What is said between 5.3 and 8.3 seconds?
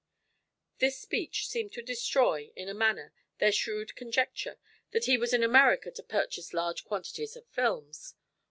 in America to purchase large quantities of films.